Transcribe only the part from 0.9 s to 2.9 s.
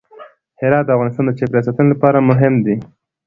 افغانستان د چاپیریال ساتنې لپاره مهم دي.